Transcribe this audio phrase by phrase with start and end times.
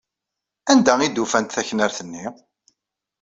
[0.71, 2.25] Anda ay d-ufant taknart-nni?